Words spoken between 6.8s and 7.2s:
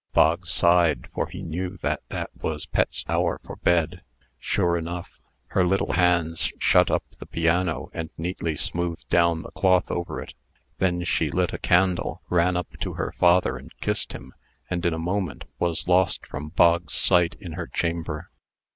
up